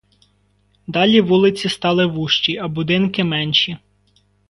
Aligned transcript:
Далі 0.87 1.21
вулиці 1.21 1.69
стали 1.69 2.05
вужчі, 2.05 2.57
а 2.57 2.67
будинки 2.67 3.23
менші. 3.23 3.77